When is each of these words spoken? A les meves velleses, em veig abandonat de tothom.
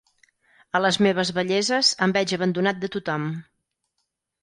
A 0.77 0.81
les 0.83 0.97
meves 1.07 1.31
velleses, 1.37 1.93
em 2.07 2.17
veig 2.17 2.35
abandonat 2.41 2.83
de 2.87 2.93
tothom. 2.97 3.33